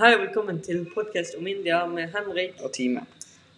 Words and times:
Hei 0.00 0.14
og 0.14 0.22
velkommen 0.22 0.62
til 0.64 0.86
podkast 0.94 1.34
om 1.36 1.44
India 1.46 1.86
med 1.86 2.08
Henrik. 2.08 2.54
og 2.64 2.72
time. 2.72 3.00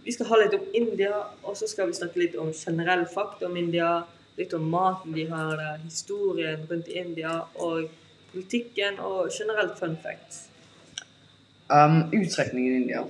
Vi 0.05 0.13
skal 0.13 0.27
ha 0.27 0.39
litt 0.41 0.55
om 0.57 0.65
India, 0.75 1.13
og 1.43 1.57
så 1.57 1.69
skal 1.71 1.87
vi 1.87 1.95
snakke 1.95 2.19
litt 2.19 2.35
om 2.35 2.49
generell 2.53 3.05
fakta 3.15 3.47
om 3.47 3.57
India. 3.57 4.03
Litt 4.37 4.55
om 4.59 4.65
maten 4.71 5.15
de 5.15 5.29
har 5.31 5.53
der, 5.61 5.79
historien 5.85 6.67
rundt 6.71 6.89
India, 6.89 7.37
og 7.55 7.87
politikken 8.33 8.99
og 8.99 9.31
generelt 9.39 9.79
fun 9.79 9.97
facts. 10.03 10.49
Um, 11.71 12.11
utstrekningen 12.11 12.73
i 12.73 12.77
India. 12.77 13.07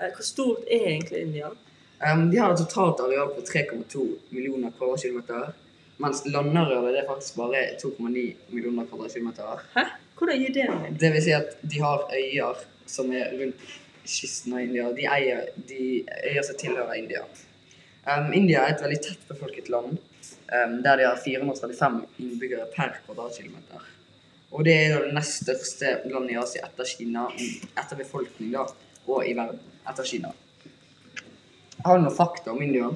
Eh, 0.00 0.08
Hvor 0.16 0.22
stort 0.22 0.64
er 0.70 0.88
egentlig 0.94 1.20
India? 1.20 1.52
Um, 2.00 2.30
de 2.30 2.38
har 2.38 2.52
et 2.52 2.64
totalt 2.64 3.04
areal 3.04 3.34
på 3.36 3.44
3,2 3.52 4.06
millioner 4.30 4.70
kvadratkilometer. 4.78 5.52
Mens 5.98 6.24
landarealet 6.24 6.94
det 6.94 7.00
er 7.04 7.12
faktisk 7.12 7.36
bare 7.36 7.66
2,9 7.84 8.36
millioner 8.48 8.86
kvadratkilometer. 8.86 9.66
Hæ? 9.76 9.84
Hvordan 10.20 10.42
gir 10.42 10.52
det 10.52 10.66
mening? 10.68 10.96
Det 11.00 11.08
vil 11.14 11.22
si 11.24 11.32
at 11.32 11.54
de 11.62 11.78
har 11.80 12.02
øyer 12.12 12.58
som 12.86 13.08
er 13.16 13.30
rundt 13.40 13.62
kysten 14.04 14.52
av 14.52 14.60
India. 14.66 14.90
De 14.92 15.06
eier 15.08 15.46
de 15.70 15.84
øyer 16.28 16.44
som 16.44 16.58
tilhører 16.60 16.98
India. 16.98 17.22
Um, 18.04 18.28
India 18.36 18.66
er 18.66 18.74
et 18.74 18.84
veldig 18.84 18.98
tett 19.06 19.24
befolket 19.28 19.70
land, 19.72 19.96
um, 19.96 20.76
der 20.84 21.00
de 21.00 21.08
har 21.08 21.16
435 21.24 22.04
innbyggere 22.20 22.68
per 22.76 23.00
kvadratkilometer. 23.06 23.88
Og 24.50 24.64
det 24.66 24.76
er 24.76 25.06
det 25.06 25.16
nest 25.16 25.44
største 25.44 25.96
landet 26.10 26.34
i 26.34 26.38
Asia 26.42 26.68
etter 26.68 26.92
Kina, 26.92 27.26
etter 27.80 27.96
befolkning 27.96 28.52
da, 28.52 28.66
og 29.06 29.24
i 29.24 29.32
verden 29.38 29.60
etter 29.88 30.04
Kina. 30.04 30.32
Har 31.84 31.96
du 31.96 32.04
noen 32.04 32.16
fakta 32.16 32.52
om 32.52 32.60
India? 32.60 32.90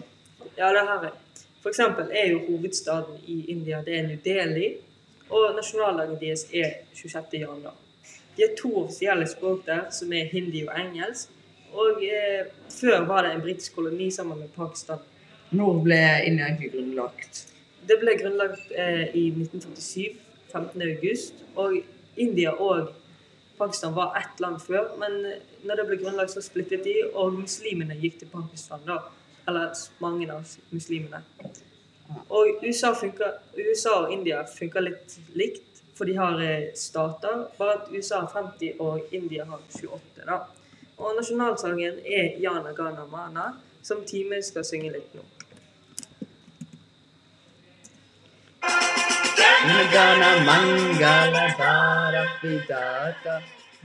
Ja, 0.58 0.74
det 0.76 0.84
har 0.88 1.06
jeg. 1.08 1.14
For 1.62 1.72
eksempel 1.72 2.10
er 2.12 2.34
jo 2.34 2.42
hovedstaden 2.50 3.22
i 3.24 3.46
India 3.54 3.78
det 3.86 3.96
er 3.96 4.10
New 4.10 4.20
Delhi, 4.20 4.74
og 5.30 5.54
nasjonaldagen 5.56 6.18
deres 6.20 6.44
er 6.52 6.84
26. 6.94 7.40
januar. 7.40 7.76
De 8.36 8.42
har 8.42 8.54
to 8.58 8.70
offisielle 8.82 9.26
språk 9.30 9.66
der, 9.66 9.86
som 9.90 10.12
er 10.12 10.30
hindi 10.32 10.64
og 10.66 10.74
engelsk. 10.80 11.30
Og 11.74 12.02
eh, 12.06 12.50
før 12.70 13.06
var 13.06 13.22
det 13.22 13.34
en 13.34 13.42
britisk 13.42 13.74
koloni 13.74 14.10
sammen 14.10 14.38
med 14.38 14.52
Pakistan. 14.56 14.98
Når 15.50 15.80
ble 15.86 16.00
India 16.26 16.48
egentlig 16.48 16.72
grunnlagt? 16.74 17.44
Det 17.88 17.98
ble 18.00 18.16
grunnlagt 18.18 18.74
eh, 18.74 19.06
i 19.14 19.28
1947, 19.30 20.18
15. 20.52 20.82
august. 20.82 21.44
Og 21.56 21.78
India 22.16 22.54
og 22.54 22.92
Pakistan 23.58 23.94
var 23.94 24.16
ett 24.18 24.40
land 24.40 24.60
før, 24.62 24.96
men 24.98 25.20
når 25.66 25.78
det 25.78 25.86
ble 25.88 25.98
grunnlagt, 26.02 26.34
så 26.34 26.42
splittet 26.42 26.82
de, 26.86 26.94
og 27.14 27.36
muslimene 27.38 27.94
gikk 28.00 28.18
til 28.22 28.30
Pakistan 28.32 28.82
da. 28.86 28.98
Eller 29.48 29.74
mange 30.02 30.26
av 30.32 30.56
muslimene. 30.72 31.22
Og 32.28 32.46
USA, 32.62 32.92
funker, 32.92 33.38
USA 33.56 33.94
og 34.04 34.12
India 34.12 34.42
funker 34.48 34.84
litt 34.84 35.16
likt, 35.34 35.82
for 35.94 36.04
de 36.10 36.16
har 36.18 36.40
eh, 36.42 36.72
stater. 36.76 37.46
Bare 37.58 37.78
at 37.78 37.92
USA 37.92 38.24
har 38.24 38.32
50 38.34 38.80
og 38.80 39.14
India 39.14 39.46
har 39.48 39.62
28. 39.70 40.26
da. 40.26 40.42
Og 40.98 41.16
nasjonalsangen 41.16 42.02
er 42.06 42.36
Jana 42.42 42.72
Gana 42.76 43.06
Mana, 43.10 43.52
som 43.82 44.04
Time 44.06 44.42
skal 44.42 44.66
synge 44.66 44.92
litt 44.94 45.14
nå. 45.14 45.24
Nagana 49.64 50.30
mangala 50.44 51.44
bharavidata 51.58 53.34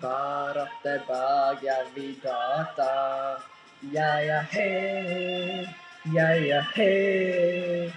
Bharata 0.02 0.94
bhagya 1.08 1.78
vidata 1.95 2.92
Ya 3.92 4.20
ya 4.20 4.42
he 4.52 5.67
Ya 6.12 6.30
ya 6.36 6.62
he 6.75 7.92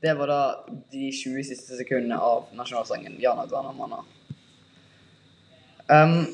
Det 0.00 0.14
var 0.14 0.26
da 0.28 0.64
de 0.90 1.12
20 1.12 1.44
siste 1.44 1.78
sekundene 1.78 2.18
av 2.20 2.50
nasjonalsangen 2.58 3.16
Jana 3.22 3.46
Gana 3.46 4.04
Um, 5.92 6.26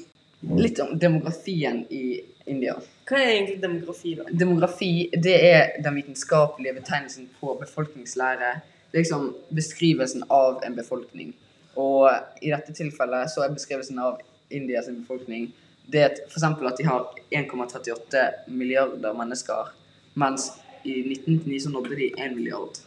litt 0.59 0.79
om 0.81 0.99
demografien 0.99 1.81
i 1.91 2.21
India. 2.47 2.75
Hva 3.09 3.19
er 3.19 3.31
egentlig 3.33 3.61
demografi, 3.63 4.13
da? 4.19 4.27
Demografi 4.31 4.91
det 5.15 5.37
er 5.49 5.73
den 5.83 5.97
vitenskapelige 5.99 6.77
betegnelsen 6.77 7.31
på 7.41 7.55
befolkningslære. 7.61 8.53
Liksom 8.95 9.33
beskrivelsen 9.55 10.27
av 10.29 10.61
en 10.67 10.77
befolkning. 10.77 11.33
Og 11.79 12.11
i 12.43 12.53
dette 12.53 12.75
tilfellet 12.77 13.33
så 13.33 13.47
er 13.47 13.57
beskrivelsen 13.57 13.99
av 14.05 14.21
Indias 14.51 14.89
befolkning 14.91 15.51
det 15.89 16.01
er 16.05 16.17
f.eks. 16.29 16.45
at 16.45 16.79
de 16.79 16.85
har 16.85 17.07
1,38 17.33 18.25
milliarder 18.53 19.15
mennesker, 19.17 19.71
mens 20.21 20.51
i 20.85 21.01
1999 21.01 21.63
så 21.65 21.73
nådde 21.73 21.97
de 21.97 22.11
1 22.13 22.35
milliard. 22.37 22.81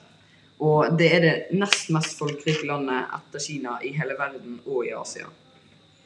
Og 0.62 0.94
det 1.00 1.08
er 1.16 1.24
det 1.26 1.34
nest 1.58 1.90
mest 1.90 2.20
folkerike 2.20 2.68
landet 2.70 3.10
etter 3.18 3.42
Kina 3.42 3.80
i 3.82 3.94
hele 3.98 4.14
verden 4.20 4.60
og 4.68 4.86
i 4.86 4.94
Asia. 4.94 5.32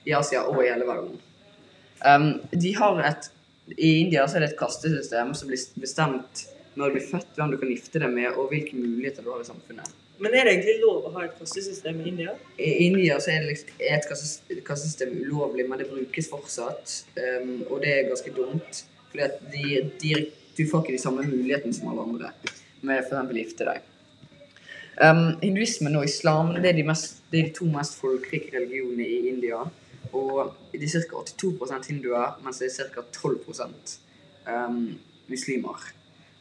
I 0.08 0.16
Asia 0.16 0.46
og 0.48 0.62
i 0.64 0.70
hele 0.70 0.88
verden. 0.88 1.20
Um, 2.06 2.30
de 2.52 2.76
har 2.78 3.02
et 3.10 3.32
I 3.78 3.92
India 4.06 4.28
så 4.28 4.38
er 4.38 4.46
det 4.46 4.52
et 4.54 4.60
kastesystem 4.60 5.34
som 5.34 5.50
blir 5.50 5.82
bestemt 5.82 6.46
når 6.76 6.92
du 6.92 6.98
blir 6.98 7.08
født, 7.08 7.32
hvem 7.36 7.52
du 7.52 7.58
kan 7.58 7.72
gifte 7.72 8.00
deg 8.04 8.12
med, 8.14 8.36
og 8.36 8.52
hvilke 8.52 8.78
muligheter 8.78 9.24
du 9.24 9.32
har 9.32 9.42
i 9.42 9.48
samfunnet. 9.48 9.90
Men 10.18 10.34
er 10.34 10.48
det 10.48 10.54
egentlig 10.54 10.76
lov 10.80 11.08
å 11.08 11.12
ha 11.18 11.26
et 11.26 11.34
kastesystem 11.40 11.98
i 12.02 12.10
India? 12.12 12.36
I 12.56 12.72
India 12.86 13.18
så 13.20 13.34
er 13.34 13.44
det 13.44 13.52
liksom, 13.52 13.72
et 13.80 14.06
kastes- 14.08 14.62
kastesystem 14.68 15.12
ulovlig, 15.26 15.66
men 15.70 15.82
det 15.82 15.90
brukes 15.90 16.30
fortsatt. 16.32 16.94
Um, 17.20 17.66
og 17.70 17.82
det 17.84 17.92
er 17.92 18.08
ganske 18.08 18.32
dumt. 18.36 18.86
Fordi 19.12 19.28
de, 19.52 19.82
de, 20.02 20.14
du 20.56 20.64
får 20.70 20.86
ikke 20.86 20.96
de 20.96 21.02
samme 21.04 21.26
mulighetene 21.28 21.76
som 21.76 21.92
alle 21.92 22.08
andre 22.08 22.32
med 22.86 23.02
f.eks. 23.04 23.34
gifte 23.36 23.68
deg. 23.68 23.92
Um, 24.96 25.36
hinduismen 25.42 25.98
og 26.00 26.06
islam 26.08 26.54
det 26.56 26.70
er, 26.70 26.78
de 26.78 26.86
mest, 26.88 27.18
det 27.32 27.42
er 27.42 27.50
de 27.50 27.58
to 27.58 27.68
mest 27.68 27.98
folkerike 28.00 28.54
religionene 28.56 29.08
i 29.08 29.18
India. 29.34 29.66
Og 30.16 30.54
det 30.72 30.88
er 30.88 31.04
ca. 31.10 31.26
82 31.28 31.90
hinduer, 31.92 32.38
mens 32.46 32.62
det 32.62 32.72
er 32.72 32.92
ca. 32.94 33.04
12 33.12 33.42
um, 34.48 34.96
muslimer. 35.28 35.90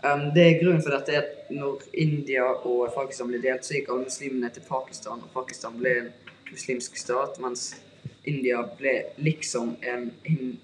Um, 0.05 0.35
det 0.35 0.43
er 0.45 0.59
Grunnen 0.61 0.83
for 0.85 0.93
dette 0.93 1.15
er 1.15 1.23
at 1.23 1.53
når 1.55 1.87
India 1.97 2.45
og 2.45 2.91
Pakistan 2.93 3.31
ble 3.31 3.39
delt, 3.41 3.65
så 3.65 3.79
gikk 3.79 3.89
alle 3.89 4.05
muslimene 4.05 4.51
til 4.53 4.67
Pakistan, 4.69 5.23
og 5.25 5.33
Pakistan 5.33 5.79
ble 5.81 5.95
en 6.03 6.11
muslimsk 6.51 6.99
stat, 7.01 7.39
mens 7.41 7.71
India 8.29 8.61
ble 8.77 8.93
liksom 9.17 9.75
en 9.81 10.11
hin, 10.27 10.59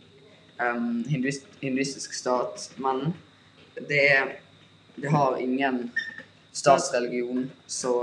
um, 0.60 1.00
hinduist, 1.08 1.48
hinduistisk 1.62 2.18
stat. 2.18 2.68
Men 2.84 3.14
det, 3.88 4.10
det 5.00 5.14
har 5.14 5.40
ingen 5.40 5.86
statsreligion, 6.52 7.48
så 7.66 7.94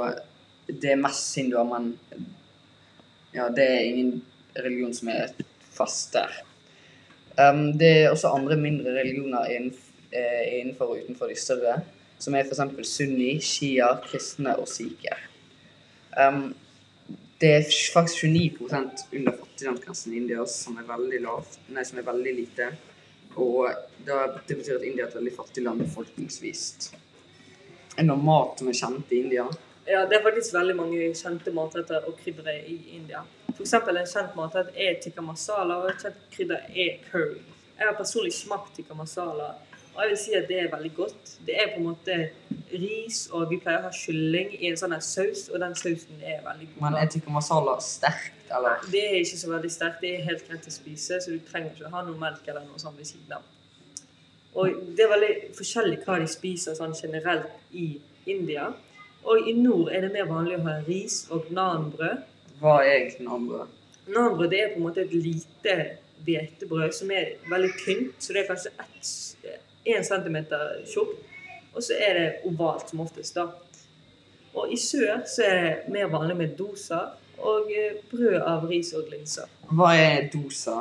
det 0.67 0.95
er 0.95 1.03
mest 1.05 1.37
hinduer, 1.37 1.69
men 1.69 1.93
ja, 3.35 3.45
det 3.53 3.67
er 3.75 3.85
ingen 3.91 4.23
religion 4.57 4.93
som 4.93 5.13
er 5.13 5.37
fast 5.77 6.17
der. 6.17 6.33
Um, 7.37 7.77
det 7.77 7.91
er 7.99 8.09
også 8.09 8.33
andre 8.33 8.57
mindre 8.57 8.97
religioner 8.97 9.53
innenfor, 9.53 9.86
eh, 10.11 10.59
innenfor 10.59 10.93
og 10.93 11.03
utenfor 11.03 11.31
de 11.31 11.39
større, 11.39 11.79
som 12.19 12.35
er 12.35 12.47
f.eks. 12.47 12.87
sunni, 12.89 13.35
shia, 13.43 13.91
kristne 14.05 14.55
og 14.57 14.69
sikher. 14.71 15.19
Um, 16.17 16.55
det 17.41 17.51
er 17.53 17.65
faktisk 17.93 18.23
29 18.23 18.69
under 19.13 19.35
fattigdomsgrensen 19.37 20.13
i 20.13 20.17
India, 20.23 20.45
som 20.49 20.79
er 20.81 20.87
veldig 20.87 21.19
lavt, 21.21 21.59
nei, 21.69 21.83
som 21.85 21.99
er 22.01 22.07
veldig 22.07 22.33
lite. 22.33 22.71
Og 23.37 23.69
det 24.05 24.57
betyr 24.57 24.79
at 24.79 24.87
India 24.87 25.05
er 25.05 25.11
et 25.11 25.19
veldig 25.19 25.35
fattig 25.35 25.63
land 25.63 25.83
befolkningsvis. 25.85 26.63
Er 27.97 28.07
noe 28.07 28.17
mat 28.17 28.57
som 28.57 28.71
er 28.71 28.77
kjent 28.77 29.13
i 29.13 29.21
India? 29.25 29.45
Ja, 29.87 30.01
det 30.09 30.17
er 30.17 30.23
faktisk 30.25 30.55
veldig 30.57 30.75
mange 30.75 31.11
kjente 31.15 31.53
matretter 31.55 32.09
og 32.09 32.17
kryddere 32.19 32.57
i 32.65 32.79
India. 32.97 33.21
Eksempel 33.53 34.01
en 34.01 34.09
kjent 34.09 34.33
matrett 34.37 34.73
er 34.75 34.97
tikka 35.01 35.23
masala, 35.23 35.77
og 35.81 35.91
et 35.91 36.01
kjent 36.03 36.25
krydder 36.33 36.65
er 36.73 36.97
curry. 37.05 37.39
Jeg 37.77 37.85
har 37.85 37.95
personlig 37.97 38.33
smakt 38.35 38.73
tikka 38.75 38.97
masala, 38.97 39.53
og 39.97 40.03
jeg 40.03 40.09
vil 40.11 40.17
si 40.21 40.33
at 40.37 40.43
det 40.45 40.57
er 40.61 40.67
veldig 40.69 40.91
godt. 40.93 41.29
Det 41.45 41.55
er 41.57 41.71
på 41.73 41.79
en 41.81 41.87
måte 41.87 42.15
ris, 42.69 43.23
og 43.33 43.47
vi 43.49 43.57
pleier 43.57 43.81
å 43.81 43.87
ha 43.87 43.93
kylling 43.95 44.51
i 44.59 44.69
en 44.69 44.77
sånn 44.77 44.93
saus, 45.01 45.47
og 45.49 45.57
den 45.63 45.73
sausen 45.79 46.19
er 46.21 46.43
veldig 46.45 46.67
god. 46.73 46.81
Men 46.83 46.97
er 46.99 47.09
tikka 47.09 47.33
masala 47.33 47.73
sterkt, 47.81 48.43
eller? 48.53 48.83
Det 48.93 49.01
er 49.07 49.17
ikke 49.23 49.39
så 49.41 49.49
veldig 49.49 49.71
sterkt, 49.73 50.03
det 50.05 50.11
er 50.13 50.27
helt 50.27 50.45
greit 50.45 50.69
å 50.69 50.73
spise, 50.75 51.17
så 51.17 51.33
du 51.33 51.41
trenger 51.49 51.73
ikke 51.73 51.89
ha 51.95 52.03
noe 52.05 52.21
melk 52.21 52.45
eller 52.45 52.67
noe 52.67 52.77
sånt 52.83 52.99
ved 53.01 53.09
siden 53.09 53.39
av. 53.39 53.47
Og 54.57 54.77
det 54.97 55.05
er 55.07 55.13
veldig 55.15 55.33
forskjellig 55.57 55.97
hva 56.05 56.19
de 56.21 56.29
spiser 56.29 56.77
sånn 56.77 56.93
generelt 56.97 57.73
i 57.73 57.87
India. 58.29 58.69
Og 59.25 59.49
i 59.49 59.57
nord 59.57 59.89
er 59.89 60.05
det 60.05 60.13
mer 60.13 60.29
vanlig 60.29 60.59
å 60.59 60.65
ha 60.67 60.79
ris 60.85 61.23
og 61.33 61.49
nanbrød. 61.53 62.21
Hva 62.61 62.79
er 62.83 62.99
egentlig 62.99 63.31
nanbrød? 63.31 63.73
Nanbrød 64.13 64.53
det 64.53 64.61
er 64.61 64.75
på 64.75 64.83
en 64.83 64.85
måte 64.91 65.05
et 65.07 65.17
lite 65.17 65.79
hvetebrød 66.25 66.93
som 66.93 67.09
er 67.13 67.33
veldig 67.49 67.73
tynt, 67.81 68.21
så 68.21 68.33
det 68.33 68.45
er 68.45 68.53
kanskje 68.53 69.57
1 69.95 70.05
cm 70.07 70.37
tjukt. 70.85 71.23
Og 71.77 71.83
så 71.83 71.93
er 72.01 72.13
det 72.17 72.27
ovalt 72.49 72.89
som 72.89 73.03
oftest, 73.03 73.35
da. 73.37 73.47
Og 74.57 74.71
i 74.73 74.77
sør 74.81 75.21
så 75.29 75.43
er 75.45 75.59
det 75.61 75.93
mer 75.93 76.07
vanlig 76.09 76.37
med 76.37 76.55
dosa 76.57 77.03
og 77.37 77.69
eh, 77.69 77.99
brød 78.09 78.39
av 78.41 78.65
ris 78.69 78.93
og 78.97 79.11
linser. 79.11 79.45
Hva 79.69 79.91
er 79.93 80.29
dosa? 80.33 80.79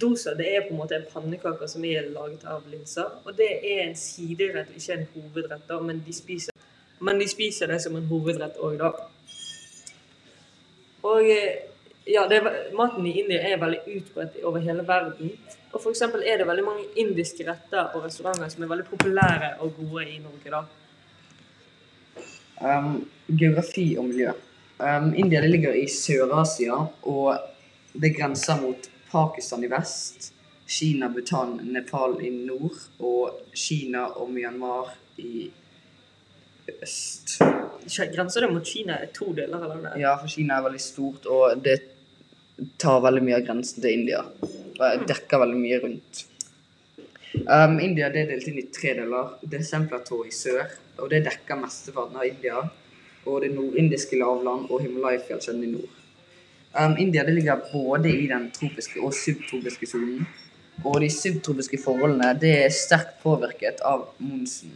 Dosa 0.00 0.34
det 0.38 0.48
er 0.50 0.66
på 0.66 0.74
en 0.74 0.80
måte 0.80 0.98
en 0.98 1.06
pannekake 1.12 1.68
som 1.70 1.84
er 1.86 2.10
laget 2.10 2.42
av 2.50 2.66
linser. 2.70 3.06
Og 3.24 3.36
det 3.38 3.50
er 3.62 3.84
en 3.84 3.96
siderett, 3.96 4.74
ikke 4.74 4.96
en 4.96 5.06
hovedrett, 5.14 5.64
da, 5.68 5.78
men 5.80 6.02
de 6.06 6.14
spiser, 6.14 6.54
men 7.00 7.22
de 7.22 7.28
spiser 7.30 7.70
det 7.70 7.78
som 7.84 7.96
en 7.98 8.10
hovedrett 8.10 8.58
òg, 8.58 8.80
da. 8.82 8.92
Og 11.06 11.30
eh, 11.30 11.62
ja, 12.08 12.26
det, 12.28 12.40
er- 12.40 12.76
maten 12.76 13.06
i 13.06 13.14
India 13.20 13.40
er 13.44 13.60
veldig 13.60 13.80
utbredt 13.98 14.38
over 14.44 14.64
hele 14.64 14.84
verden. 14.88 15.32
Og 15.72 15.84
eksempel 15.90 16.22
er 16.24 16.40
det 16.40 16.46
veldig 16.48 16.64
mange 16.64 16.86
indiske 16.96 17.44
retter 17.44 17.92
og 17.94 18.06
restauranter 18.06 18.48
som 18.48 18.64
er 18.64 18.70
veldig 18.72 18.86
populære 18.88 19.50
og 19.60 19.74
gode 19.76 20.06
i 20.08 20.18
Norge, 20.22 20.52
da. 20.54 20.62
Um, 22.58 23.04
geografi 23.28 23.92
og 23.98 24.08
miljø. 24.08 24.32
Um, 24.80 25.12
India 25.14 25.40
ligger 25.44 25.76
i 25.76 25.86
Sør-Asia, 25.90 26.78
og 27.02 27.36
det 27.92 28.16
grenser 28.16 28.60
mot 28.62 28.88
Pakistan 29.10 29.64
i 29.64 29.70
vest, 29.70 30.32
Kina, 30.68 31.08
Bhutan, 31.08 31.60
Nepal 31.72 32.18
i 32.24 32.30
nord 32.30 32.76
og 33.00 33.38
Kina 33.56 34.04
og 34.20 34.30
Myanmar 34.30 34.90
i 35.16 35.50
øst. 36.82 37.38
Grenser 38.14 38.44
det 38.44 38.50
mot 38.52 38.66
Kina 38.66 38.98
er 39.02 39.12
to 39.14 39.32
deler 39.36 39.62
av 39.62 39.70
landet? 39.72 39.96
Ja, 40.00 40.16
for 40.20 40.28
Kina 40.28 40.58
er 40.58 40.66
veldig 40.66 40.82
stort, 40.82 41.26
og 41.26 41.62
det 41.64 41.78
tar 42.76 43.00
veldig 43.04 43.22
mye 43.24 43.38
av 43.38 43.46
grensen 43.46 43.82
til 43.82 44.00
India. 44.00 44.24
Og 44.78 45.06
dekker 45.08 45.42
veldig 45.44 45.60
mye 45.60 45.78
rundt. 45.84 46.24
Um, 47.44 47.76
India 47.84 48.08
det 48.10 48.24
er 48.24 48.32
delt 48.32 48.48
inn 48.50 48.60
i 48.62 48.66
tre 48.74 48.94
deler. 48.98 49.36
Det 49.42 49.60
er 49.60 49.66
Semplatået 49.66 50.30
i 50.30 50.34
sør, 50.34 50.64
og 50.98 51.10
det 51.12 51.24
dekker 51.26 51.60
mesteparten 51.60 52.18
av 52.18 52.26
India. 52.26 52.64
Og 53.28 53.42
det 53.44 53.52
nordindiske 53.52 54.18
lavland 54.18 54.70
og 54.70 54.82
Himalaya-fjellkjeden 54.82 55.64
i 55.66 55.72
nord. 55.76 55.94
Um, 56.78 56.96
India 57.00 57.24
det 57.24 57.34
ligger 57.36 57.62
både 57.72 58.10
i 58.12 58.26
den 58.30 58.50
tropiske 58.54 59.00
og 59.04 59.14
subtropiske 59.16 59.88
sonen. 59.90 60.26
Og 60.86 61.00
de 61.02 61.10
subtropiske 61.10 61.80
forholdene 61.82 62.32
det 62.38 62.52
er 62.64 62.74
sterkt 62.74 63.16
påvirket 63.22 63.80
av 63.86 64.08
monsun, 64.22 64.74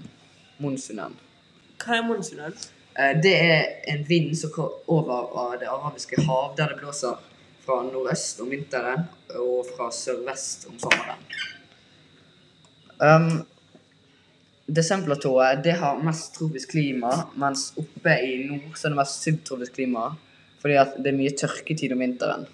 monsunen. 0.62 1.14
Hva 1.82 1.98
er 1.98 2.06
monsunen? 2.06 2.56
Eh, 2.98 3.20
Det 3.22 3.34
er 3.34 3.62
en 3.88 4.02
vind 4.08 4.34
som 4.36 4.50
går 4.50 4.82
over 4.86 5.30
av 5.38 5.60
det 5.60 5.68
arabiske 5.68 6.20
hav, 6.26 6.56
der 6.56 6.74
det 6.74 6.80
blåser 6.82 7.16
fra 7.64 7.82
nordøst 7.86 8.40
om 8.42 8.50
vinteren 8.50 9.06
og 9.38 9.66
fra 9.74 9.90
sørvest 9.94 10.68
om 10.70 10.78
sommeren. 10.82 11.24
Um, 13.02 13.42
Desemplatået 14.72 15.64
det 15.64 15.74
har 15.80 15.98
mest 16.00 16.36
tropisk 16.36 16.70
klima, 16.70 17.10
mens 17.36 17.72
oppe 17.76 18.14
i 18.24 18.36
nord 18.46 18.76
så 18.78 18.86
er 18.86 18.94
det 18.94 18.98
mest 19.00 19.26
subtropisk 19.26 19.74
klima, 19.76 20.04
fordi 20.62 20.78
at 20.80 20.94
det 21.02 21.10
er 21.10 21.18
mye 21.18 21.32
tørketid 21.36 21.92
om 21.92 22.00
vinteren. 22.04 22.46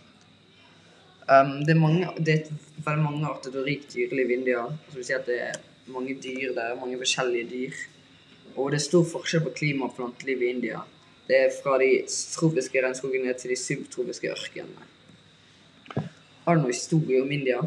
Um, 1.28 1.52
det, 1.66 1.74
er 1.74 1.80
mange, 1.80 2.08
det 2.16 2.34
er 2.34 2.50
veldig 2.86 3.04
mange 3.04 3.28
arter 3.28 3.60
og 3.60 3.68
rikt 3.68 3.92
dyreliv 3.94 4.32
i 4.32 4.38
India. 4.38 4.64
Så 4.88 4.96
vil 4.96 5.06
si 5.06 5.14
at 5.14 5.28
det 5.28 5.38
er 5.50 5.60
mange 5.92 6.16
dyr 6.16 6.54
der, 6.56 6.76
mange 6.80 6.98
forskjellige 6.98 7.50
dyr. 7.52 7.82
Og 8.56 8.72
det 8.72 8.80
er 8.80 8.86
stor 8.88 9.04
forskjell 9.12 9.44
på 9.44 9.56
klima 9.60 9.86
og 9.86 9.94
planteliv 9.98 10.42
i 10.42 10.52
India. 10.56 10.80
Det 11.28 11.36
er 11.36 11.56
fra 11.60 11.76
de 11.78 11.90
tropiske 12.08 12.80
regnskogene 12.82 13.36
til 13.36 13.52
de 13.52 13.60
subtropiske 13.60 14.32
ørkenene. 14.32 14.88
Har 16.48 16.56
du 16.56 16.62
noe 16.64 16.72
historie 16.72 17.20
om 17.20 17.32
India? 17.32 17.58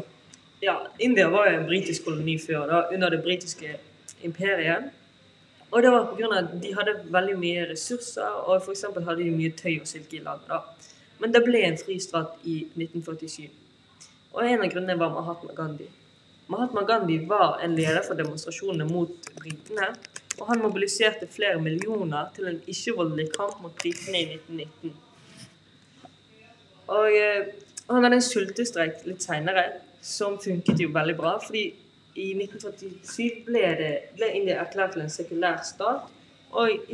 Ja, 0.60 0.72
India 0.98 1.28
var 1.30 1.46
en 1.46 1.68
britisk 1.68 2.02
koloni 2.08 2.32
før, 2.42 2.64
da, 2.66 2.80
under 2.94 3.12
det 3.14 3.20
britiske 3.22 3.76
imperiet. 4.26 4.88
Og 5.70 5.84
det 5.84 5.92
var 5.94 6.08
pga. 6.10 6.30
at 6.38 6.48
de 6.64 6.72
hadde 6.74 6.94
veldig 7.14 7.36
mye 7.38 7.68
ressurser, 7.70 8.40
og 8.42 8.56
f.eks. 8.58 8.82
hadde 8.96 9.22
de 9.22 9.30
mye 9.30 9.52
tøy 9.54 9.78
og 9.84 9.86
silke 9.86 10.18
i 10.18 10.24
landet. 10.24 10.48
da. 10.48 10.58
Men 11.22 11.30
det 11.30 11.44
ble 11.46 11.62
en 11.62 11.78
fri 11.78 11.94
i 11.94 12.56
1947. 12.74 13.46
Og 14.32 14.50
en 14.50 14.66
av 14.66 14.74
grunnene 14.74 14.98
var 14.98 15.14
Mahatma 15.14 15.54
Gandhi. 15.54 15.86
Mahatma 16.50 16.82
Gandhi 16.82 17.22
var 17.28 17.60
en 17.62 17.76
leder 17.78 18.02
for 18.02 18.18
demonstrasjonene 18.18 18.90
mot 18.90 19.32
britene, 19.38 19.94
og 20.40 20.46
han 20.48 20.58
mobiliserte 20.58 21.30
flere 21.30 21.62
millioner 21.62 22.34
til 22.34 22.50
en 22.50 22.62
ikke-voldelig 22.66 23.30
kamp 23.38 23.62
mot 23.62 23.78
britene 23.78 24.18
i 24.18 24.30
1919. 24.34 24.96
Og 26.88 27.12
eh, 27.92 27.94
han 27.94 28.08
hadde 28.08 28.18
en 28.18 28.26
sultestreik 28.26 29.04
litt 29.06 29.22
seinere 29.22 29.68
som 30.02 30.38
funket 30.40 30.80
jo 30.80 30.90
veldig 30.92 31.16
bra. 31.16 31.38
fordi 31.40 31.68
i 32.14 32.32
1947 32.36 33.44
ble, 33.46 33.62
det, 33.78 33.92
ble 34.16 34.32
India 34.36 34.58
erklært 34.60 34.92
til 34.96 35.04
en 35.06 35.12
sekulær 35.12 35.62
stat, 35.64 36.10
og, 36.52 36.90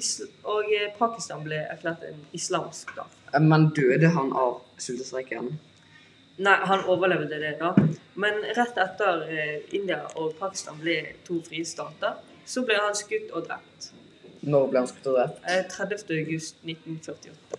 og 0.46 0.68
eh, 0.70 0.90
Pakistan 0.98 1.42
ble 1.42 1.58
erklært 1.64 2.04
en 2.06 2.20
islamsk 2.32 2.92
stat. 2.94 3.16
Eh, 3.32 3.40
Men 3.42 3.70
døde 3.74 4.12
han 4.14 4.30
av 4.32 4.60
sultestreiken? 4.78 5.56
Nei, 6.38 6.54
han 6.70 6.84
overlevde 6.86 7.40
det, 7.42 7.56
da. 7.58 7.72
Men 8.14 8.44
rett 8.54 8.78
etter 8.78 9.24
eh, 9.26 9.56
India 9.74 10.04
og 10.14 10.36
Pakistan 10.38 10.78
ble 10.78 11.00
to 11.26 11.40
frie 11.48 11.66
stater, 11.66 12.20
så 12.46 12.62
ble 12.66 12.78
han 12.78 12.94
skutt 12.94 13.32
og 13.34 13.48
drept. 13.48 13.90
Når 14.46 14.70
ble 14.70 14.84
han 14.84 14.90
skutt 14.92 15.10
og 15.10 15.18
drept? 15.18 15.42
Eh, 15.50 15.64
30. 15.66 16.06
august 16.20 16.62
1948. 16.62 17.57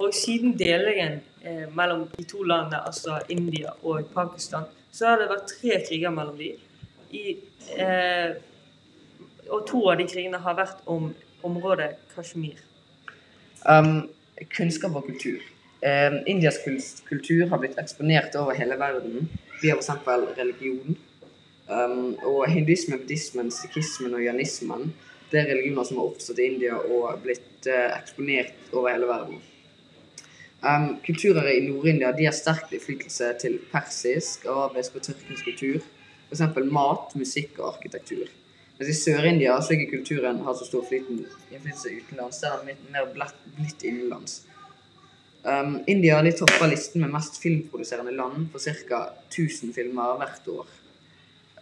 Og 0.00 0.14
siden 0.14 0.58
delingen 0.58 1.20
eh, 1.44 1.66
mellom 1.76 2.06
de 2.16 2.24
to 2.24 2.42
landene, 2.42 2.80
altså 2.86 3.20
India 3.28 3.74
og 3.82 4.06
Pakistan, 4.14 4.64
så 4.92 5.12
har 5.12 5.20
det 5.20 5.28
vært 5.30 5.50
tre 5.50 5.80
kriger 5.88 6.14
mellom 6.14 6.38
de. 6.40 6.54
I, 7.10 7.36
eh, 7.76 8.38
og 9.50 9.66
to 9.68 9.82
av 9.90 9.98
de 10.00 10.06
krigene 10.08 10.40
har 10.40 10.56
vært 10.56 10.80
om 10.88 11.10
området 11.44 11.90
Kashmir. 12.14 12.62
Um, 13.68 14.08
kunnskap 14.56 14.96
og 14.96 15.04
kultur. 15.10 15.42
Um, 15.84 16.20
Indias 16.26 16.60
kul- 16.64 17.04
kultur 17.08 17.48
har 17.48 17.60
blitt 17.60 17.78
eksponert 17.80 18.36
over 18.40 18.56
hele 18.56 18.78
verden 18.80 19.28
via 19.62 19.76
f.eks. 19.76 19.90
religion. 20.38 20.96
Um, 21.68 22.16
og 22.24 22.48
hinduismen, 22.50 22.98
buddhismen, 22.98 23.50
sikhismen 23.50 24.14
og 24.14 24.24
janismen 24.24 24.92
det 25.30 25.40
er 25.40 25.52
religioner 25.52 25.86
som 25.86 26.00
har 26.00 26.08
oppstått 26.10 26.40
i 26.42 26.48
India 26.50 26.78
og 26.80 27.20
blitt 27.22 27.68
uh, 27.68 27.92
eksponert 28.00 28.72
over 28.72 28.90
hele 28.90 29.06
verden. 29.06 29.38
Um, 30.60 30.98
kulturer 31.00 31.46
i 31.48 31.60
Nord-India 31.64 32.10
de 32.12 32.26
har 32.28 32.34
sterk 32.36 32.68
innflytelse 32.74 33.30
til 33.40 33.56
persisk, 33.72 34.44
arabisk 34.44 34.98
og 34.98 35.06
tyrkisk 35.06 35.46
kultur. 35.48 35.80
F.eks. 36.28 36.42
mat, 36.68 37.14
musikk 37.16 37.56
og 37.62 37.70
arkitektur. 37.74 38.28
Mens 38.76 38.90
i 38.92 38.96
Sør-India 38.96 39.54
så 39.64 39.72
ikke 39.74 39.96
kulturen 39.96 40.42
har 40.44 40.56
så 40.56 40.66
stor 40.68 40.84
innflytelse 40.92 41.94
utenlands. 41.96 42.42
Den 42.44 42.52
har 42.94 43.08
mer 43.08 43.08
blitt- 43.14 43.84
innenlands. 43.88 44.42
Um, 45.44 45.78
India 45.88 46.20
de 46.22 46.32
topper 46.36 46.68
listen 46.68 47.00
med 47.00 47.14
mest 47.14 47.40
filmproduserende 47.40 48.12
land 48.12 48.50
for 48.52 48.60
ca. 48.60 49.00
1000 49.30 49.72
filmer 49.72 50.18
hvert 50.20 50.48
år. 50.52 50.66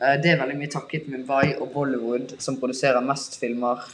Uh, 0.01 0.17
det 0.19 0.33
er 0.33 0.43
veldig 0.43 0.59
mye 0.59 0.73
takket 0.75 1.07
Mumbai 1.07 1.55
og 1.61 1.71
Bollywood, 1.73 2.35
som 2.43 2.59
produserer 2.59 3.01
mest 3.07 3.39
filmer 3.39 3.87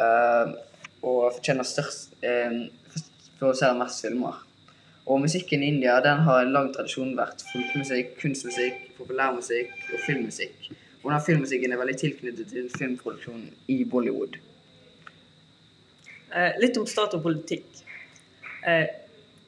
uh, 0.00 0.56
og 1.04 1.36
fortjener 1.36 1.66
størst 1.68 2.16
eh, 2.24 2.66
produserer 3.38 3.78
mest 3.78 4.02
filmer. 4.04 4.42
Og 5.06 5.20
musikken 5.22 5.62
i 5.62 5.68
India 5.70 6.00
den 6.02 6.24
har 6.26 6.42
en 6.42 6.52
lang 6.52 6.72
tradisjon 6.74 7.14
vært 7.18 7.44
folkemusikk, 7.52 8.16
kunstmusikk, 8.20 8.82
populærmusikk 8.98 9.70
og 9.92 10.02
filmmusikk. 10.06 10.68
Og 11.04 11.12
denne 11.12 11.22
filmmusikken 11.26 11.72
er 11.72 11.78
veldig 11.78 11.96
tilknyttet 12.00 12.50
til 12.50 12.70
filmproduksjonen 12.78 13.52
i 13.70 13.84
Bollywood. 13.84 14.40
Eh, 16.34 16.58
litt 16.58 16.78
om 16.80 16.86
stat 16.90 17.14
og 17.14 17.22
politikk. 17.22 17.68
Eh, 18.66 18.88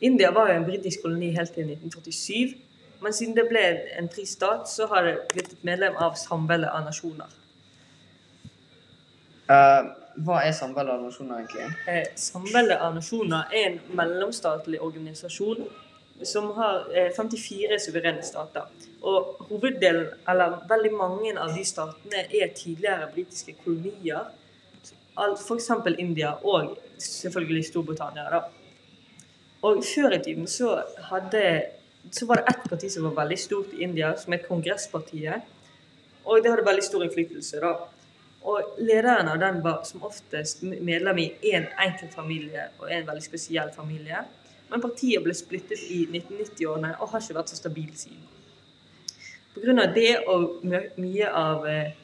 India 0.00 0.30
var 0.30 0.52
jo 0.52 0.60
en 0.60 0.68
britisk 0.68 1.02
koloni 1.02 1.32
helt 1.34 1.52
til 1.52 1.66
1947. 1.66 2.54
Men 3.02 3.12
siden 3.12 3.34
det 3.36 3.48
ble 3.50 3.64
en 3.98 4.08
fri 4.14 4.24
stat, 4.26 4.70
så 4.70 4.86
har 4.86 5.02
det 5.06 5.16
blitt 5.32 5.52
et 5.52 5.66
medlem 5.66 5.98
av 5.98 6.14
Samveldet 6.18 6.70
av 6.70 6.86
nasjoner. 6.86 7.34
Eh, 9.48 9.84
hva 10.26 10.40
er 10.44 10.52
samveldet 10.52 10.92
av 10.92 11.04
nasjoner 11.06 11.38
egentlig? 11.40 11.68
Eh, 11.88 12.08
Samveldet 12.20 12.82
av 12.84 12.96
nasjoner 12.96 13.54
er 13.54 13.68
en 13.70 13.78
mellomstatlig 13.96 14.80
organisasjon 14.84 15.62
som 16.26 16.50
har 16.56 16.88
eh, 16.92 17.08
54 17.16 17.78
suverene 17.80 18.24
stater. 18.26 18.66
Og 19.08 19.38
hoveddelen, 19.48 20.10
eller 20.28 20.58
veldig 20.68 20.92
mange 20.98 21.32
av 21.38 21.54
de 21.54 21.64
statene, 21.64 22.26
er 22.34 22.52
tidligere 22.56 23.08
britiske 23.14 23.54
kolonier. 23.64 24.28
F.eks. 25.18 25.70
India 25.98 26.34
og 26.46 26.76
selvfølgelig 27.02 27.64
Storbritannia. 27.66 28.28
da. 28.30 28.42
Og 29.66 29.80
før 29.82 30.14
i 30.14 30.22
tiden 30.22 30.46
så, 30.46 30.76
hadde, 31.08 31.44
så 32.12 32.26
var 32.26 32.38
det 32.42 32.52
ett 32.52 32.68
parti 32.70 32.90
som 32.92 33.08
var 33.08 33.16
veldig 33.24 33.38
stort 33.38 33.72
i 33.74 33.82
India, 33.82 34.12
som 34.18 34.32
er 34.36 34.44
Kongresspartiet. 34.44 35.48
Og 36.24 36.42
det 36.42 36.52
hadde 36.52 36.66
veldig 36.66 36.84
stor 36.84 37.06
innflytelse. 37.06 37.62
da. 37.64 37.72
Og 38.46 38.78
lederen 38.78 39.28
av 39.28 39.38
den 39.42 39.62
var 39.64 39.82
som 39.84 40.04
oftest 40.06 40.62
medlem 40.62 41.18
i 41.18 41.28
én 41.42 41.64
en 41.64 41.70
enkelt 41.88 42.14
familie 42.14 42.68
og 42.78 42.90
en 42.92 43.06
veldig 43.06 43.24
spesiell 43.24 43.70
familie. 43.74 44.22
Men 44.70 44.82
partiet 44.84 45.24
ble 45.24 45.34
splittet 45.34 45.82
i 45.90 46.04
1990-årene 46.06 46.94
og 47.00 47.10
har 47.12 47.24
ikke 47.24 47.38
vært 47.40 47.52
så 47.52 47.58
stabil 47.58 47.90
siden. 47.96 48.22
Pga. 49.54 49.86
det 49.94 50.12
og 50.30 50.62
mye 50.62 51.30
av 51.34 51.66
eh, 51.66 51.94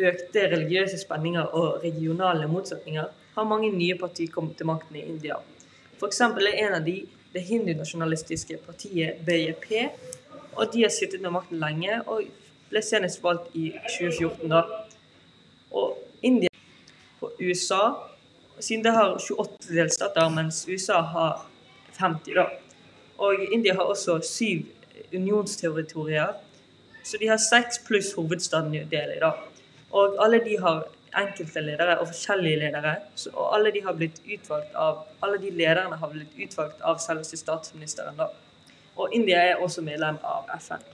økte 0.00 0.46
religiøse 0.48 0.98
spenninger 1.02 1.54
og 1.54 1.82
regionale 1.84 2.48
motsetninger 2.48 3.08
har 3.34 3.48
mange 3.48 3.72
nye 3.74 3.98
partier 4.00 4.30
kommet 4.32 4.56
til 4.56 4.70
makten 4.70 4.96
i 4.96 5.04
India. 5.04 5.36
F.eks. 5.98 6.20
er 6.20 6.54
en 6.64 6.78
av 6.78 6.86
de 6.86 7.02
det 7.32 7.42
hindunasjonalistiske 7.46 8.58
partiet 8.66 9.20
BJP. 9.26 9.90
Og 10.52 10.72
de 10.72 10.82
har 10.82 10.92
sittet 10.94 11.22
med 11.22 11.34
makten 11.34 11.60
lenge 11.62 12.00
og 12.06 12.24
ble 12.70 12.82
senest 12.82 13.22
valgt 13.22 13.54
i 13.54 13.70
2014. 13.98 14.48
da. 14.50 14.64
India 16.22 16.48
på 17.20 17.30
USA, 17.40 17.94
siden 18.60 18.84
det 18.84 18.92
har 18.92 19.18
28 19.18 19.74
delstater, 19.74 20.28
mens 20.28 20.66
USA 20.68 21.00
har 21.00 21.46
50. 21.98 22.34
da. 22.34 22.46
Og 23.18 23.34
India 23.52 23.74
har 23.74 23.82
også 23.82 24.20
syv 24.24 24.66
unionsterritorier, 25.14 26.32
så 27.04 27.16
de 27.20 27.28
har 27.28 27.36
seks 27.36 27.78
pluss 27.86 28.12
hovedstaden 28.16 28.72
Delhi. 28.72 29.20
da. 29.20 29.32
Og 29.90 30.24
alle 30.24 30.44
de 30.44 30.58
har 30.60 30.84
enkelte 31.16 31.60
ledere 31.60 31.98
og 31.98 32.06
forskjellige 32.06 32.56
ledere. 32.56 32.94
Og 33.32 33.54
alle 33.56 33.70
de 33.70 33.82
har 33.84 33.92
blitt 33.92 34.20
utvalgt 34.34 34.74
av 34.74 35.04
alle 35.22 35.38
de 35.38 35.50
lederne 35.50 35.96
har 35.96 36.08
blitt 36.12 36.36
utvalgt 36.44 36.80
av 36.80 36.98
selveste 36.98 37.36
statsministeren. 37.36 38.16
da. 38.16 38.26
Og 38.96 39.08
India 39.12 39.36
er 39.36 39.56
også 39.56 39.82
medlem 39.82 40.18
av 40.24 40.44
FN. 40.58 40.84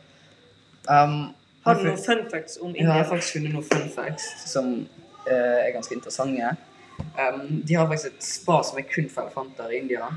Um, 0.88 1.34
Har 1.64 1.74
du 1.74 1.82
noen 1.82 1.98
fun 1.98 2.30
facts 2.30 2.58
om 2.62 2.74
Jeg 2.76 2.86
har 2.86 3.04
faktisk 3.04 3.32
funnet 3.32 3.52
noen 3.52 3.64
fun 3.64 3.88
facts 3.94 4.26
som 4.46 4.88
er 5.32 5.74
ganske 5.74 5.94
interessante. 5.94 6.54
Um, 6.98 7.62
de 7.64 7.74
har 7.74 7.88
faktisk 7.88 8.12
et 8.12 8.24
spa 8.24 8.62
som 8.64 8.78
er 8.78 8.88
kun 8.88 9.08
for 9.12 9.26
elefanter 9.26 9.72
i 9.72 9.80
India. 9.80 10.08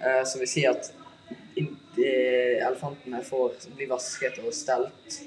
Uh, 0.00 0.22
som 0.26 0.42
vil 0.42 0.50
si 0.50 0.64
at 0.68 0.90
eh, 1.56 2.60
elefantene 2.66 3.22
får 3.24 3.68
bli 3.76 3.88
vasket 3.90 4.40
og 4.42 4.54
stelt 4.54 5.18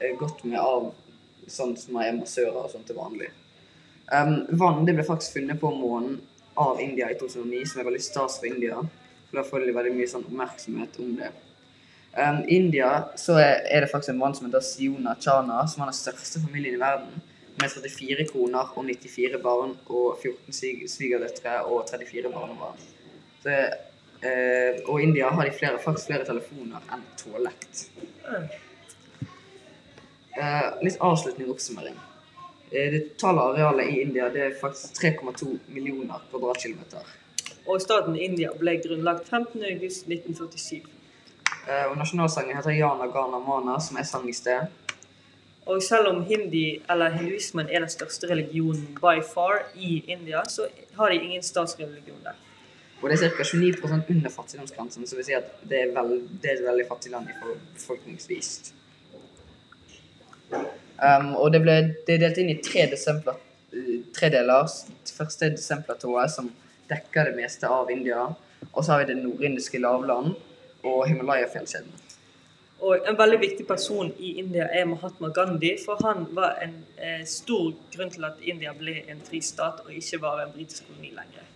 uh, 0.00 0.12
godt 0.18 0.44
med 0.46 0.58
av 0.60 0.92
sånn 1.50 1.74
som 1.76 1.98
er 2.00 2.14
massører 2.16 2.64
og 2.64 2.70
sånt 2.72 2.86
til 2.90 2.98
vanlig. 2.98 3.30
Um, 4.12 4.42
vann 4.58 4.84
det 4.86 4.96
ble 4.96 5.06
faktisk 5.06 5.38
funnet 5.38 5.60
på 5.60 5.70
månen 5.74 6.20
av 6.58 6.80
India 6.82 7.10
i 7.10 7.18
2009, 7.18 7.64
som 7.70 7.80
er 7.80 7.88
veldig 7.88 8.04
stas 8.04 8.38
for 8.38 8.50
India. 8.50 8.78
For 9.28 9.40
da 9.40 9.46
får 9.48 9.66
de 9.66 9.74
veldig 9.76 9.94
mye 9.96 10.10
sånn 10.10 10.26
oppmerksomhet 10.28 10.98
om 11.02 11.14
det. 11.18 11.32
I 12.12 12.26
India 12.52 12.88
så 13.16 13.38
er, 13.40 13.62
er 13.72 13.84
det 13.84 13.88
faktisk 13.88 14.12
en 14.12 14.18
mann 14.20 14.34
som 14.36 14.44
heter 14.44 14.60
Siona 14.60 15.14
Chana, 15.16 15.62
som 15.64 15.80
er 15.80 15.88
den 15.88 15.96
største 15.96 16.42
familien 16.42 16.76
i 16.76 16.82
verden. 16.82 17.22
Med 17.62 17.70
34 17.70 18.26
koner 18.32 18.72
og 18.74 18.84
94 18.84 19.38
barn 19.42 19.76
og 19.86 20.18
14 20.18 20.56
svig 20.56 20.88
svigerdøtre 20.90 21.60
og 21.70 21.84
34 21.90 22.32
barnebarn. 22.32 22.80
Så, 23.42 23.58
eh, 24.26 24.80
og 24.86 25.02
India 25.02 25.28
har 25.30 25.46
de 25.46 25.52
flere, 25.54 25.78
faktisk 25.84 26.10
flere 26.10 26.26
telefoner 26.26 26.82
enn 26.94 27.04
toalett. 27.20 27.84
Eh, 30.32 30.68
litt 30.82 30.98
avslutning 30.98 31.46
og 31.46 31.54
oppsummering. 31.54 31.96
Eh, 32.72 32.90
det 32.92 33.02
totale 33.12 33.46
arealet 33.52 33.92
i 33.92 34.00
India 34.00 34.28
det 34.32 34.42
er 34.42 34.58
faktisk 34.60 34.98
3,2 34.98 35.58
millioner 35.68 36.24
kvadratkilometer. 36.30 37.06
Og 37.66 37.80
staten 37.80 38.16
India 38.16 38.50
ble 38.58 38.78
grunnlagt 38.82 39.28
15.8.1947. 39.30 40.82
Eh, 41.68 41.84
og 41.90 41.98
nasjonalsangen 42.00 42.56
heter 42.56 42.74
Jana 42.74 43.06
Gana 43.06 43.38
Mana, 43.38 43.78
som 43.80 44.00
er 44.00 44.08
sang 44.08 44.26
i 44.28 44.34
sted. 44.34 44.66
Og 45.66 45.82
selv 45.82 46.08
om 46.10 46.24
hindi, 46.26 46.82
eller 46.90 47.10
hinduismen 47.14 47.68
er 47.70 47.84
den 47.84 47.90
største 47.90 48.26
religionen 48.30 48.98
by 48.98 49.22
far 49.34 49.62
i 49.74 50.02
India, 50.10 50.42
så 50.48 50.66
har 50.96 51.08
de 51.08 51.20
ingen 51.22 51.42
statsreligion 51.42 52.18
der. 52.24 52.38
Og 53.02 53.10
det 53.10 53.22
er 53.22 53.30
ca. 53.30 53.44
29 53.56 54.04
under 54.10 54.30
fattigdomsgrensen, 54.30 55.06
så 55.06 55.16
vil 55.16 55.24
si 55.26 55.34
at 55.34 55.48
det 55.70 55.80
er, 55.82 55.94
veld, 55.94 56.28
det 56.42 56.50
er 56.50 56.60
et 56.60 56.66
veldig 56.66 56.84
fattig 56.88 57.10
land 57.10 57.30
befolkningsvis. 57.74 58.74
Um, 60.52 61.34
og 61.34 61.50
det, 61.52 61.62
ble, 61.64 61.76
det 62.06 62.14
er 62.14 62.22
delt 62.26 62.38
inn 62.38 62.52
i 62.52 62.60
tre, 62.62 62.86
desempler, 62.90 63.38
tre 64.14 64.30
deler. 64.30 64.70
Første 65.16 65.48
er 65.48 65.56
Desemplatået, 65.56 66.30
som 66.30 66.52
dekker 66.90 67.30
det 67.30 67.36
meste 67.38 67.70
av 67.70 67.90
India. 67.90 68.28
Og 68.72 68.84
så 68.84 68.94
har 68.94 69.02
vi 69.02 69.10
det 69.10 69.18
nordindiske 69.22 69.80
lavland 69.82 70.34
og 70.82 71.06
Himalaya-fjellkjeden. 71.08 72.01
Og 72.82 73.06
en 73.08 73.18
veldig 73.18 73.38
viktig 73.38 73.66
person 73.66 74.08
i 74.18 74.32
India 74.42 74.66
er 74.74 74.88
Mahatma 74.90 75.30
Gandhi, 75.34 75.76
for 75.84 76.00
han 76.02 76.24
var 76.34 76.56
en 76.64 76.80
eh, 76.98 77.22
stor 77.28 77.70
grunn 77.94 78.10
til 78.10 78.26
at 78.26 78.40
India 78.42 78.72
ble 78.74 78.96
en 79.12 79.22
fristat 79.22 79.84
og 79.84 79.92
ikke 79.94 80.18
var 80.24 80.42
en 80.42 80.54
britisk 80.54 80.88
koloni 80.88 81.12
lenger. 81.14 81.46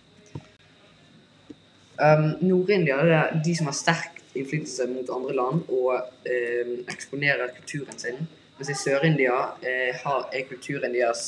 Um, 1.97 2.29
Nord-India 2.45 2.99
er 3.01 3.35
de 3.43 3.55
som 3.57 3.67
har 3.67 3.75
sterk 3.75 4.21
innflytelse 4.37 4.85
mot 4.91 5.09
andre 5.15 5.35
land 5.35 5.63
og 5.73 5.93
eh, 6.29 6.77
eksponerer 6.93 7.51
kulturen 7.57 7.99
sin. 7.99 8.21
Mens 8.57 8.71
i 8.71 8.77
Sør-India 8.77 9.35
eh, 9.65 10.05
er 10.05 10.47
kulturen 10.49 10.93
deres 10.95 11.25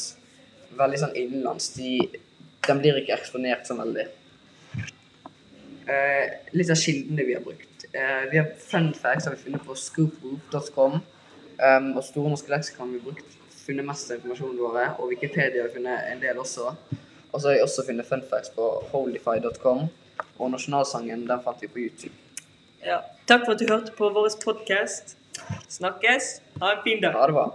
veldig 0.77 1.01
sånn 1.03 1.17
innenlands. 1.17 1.71
De, 1.75 1.97
de, 2.67 2.77
blir 2.77 3.01
ikke 3.01 3.17
eksponert 3.17 3.67
så 3.67 3.77
veldig. 3.79 4.05
Eh, 5.89 6.25
litt 6.55 6.71
av 6.71 6.79
kildene 6.79 7.25
vi 7.27 7.35
har 7.37 7.43
brukt. 7.45 7.78
Eh, 7.91 8.31
vi 8.31 8.37
har 8.37 8.47
fun 8.59 8.93
facts 8.93 9.25
har 9.25 9.35
vi 9.35 9.41
funnet 9.43 9.65
på 9.65 9.75
scoopgroup.com. 9.75 10.99
Um, 11.59 11.97
og 11.97 12.03
Store 12.03 12.29
norske 12.31 12.51
leksikon 12.53 12.87
har 12.87 12.93
vi 12.93 13.03
brukt 13.03 13.37
funnet 13.65 13.85
mest 13.85 14.11
av 14.11 14.19
informasjonen 14.19 14.59
våre. 14.61 14.85
Og 14.99 15.09
Wikipedia 15.11 15.63
har 15.63 15.69
vi 15.69 15.79
funnet 15.79 16.11
en 16.11 16.21
del 16.21 16.39
også. 16.39 16.73
Og 17.31 17.41
så 17.41 17.49
har 17.49 17.57
vi 17.57 17.63
også 17.65 17.85
funnet 17.87 18.07
fun 18.07 18.23
facts 18.29 18.53
på 18.55 18.69
holyfy.com. 18.93 19.87
Og 20.39 20.51
nasjonalsangen 20.51 21.25
den 21.27 21.43
fant 21.43 21.61
vi 21.61 21.67
på 21.67 21.83
YouTube. 21.87 22.15
Ja. 22.85 23.01
Takk 23.27 23.43
for 23.45 23.55
at 23.55 23.59
du 23.59 23.67
hørte 23.67 23.95
på 23.97 24.11
vår 24.15 24.29
podkast. 24.43 25.17
Snakkes. 25.67 26.39
Ha 26.61 26.75
en 26.77 26.85
fin 26.85 27.01
dag. 27.03 27.17
Ha 27.17 27.27
det 27.27 27.35
bra. 27.35 27.49